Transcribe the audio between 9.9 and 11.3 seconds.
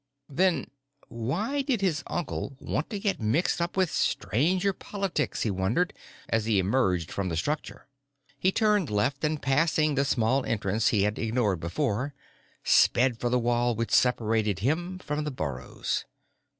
the small entrance he had